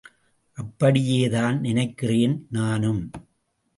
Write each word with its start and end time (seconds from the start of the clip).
அப்படியேதான் 0.53 1.59
நினைக்கிறேன் 1.59 2.47
நானும். 2.49 3.11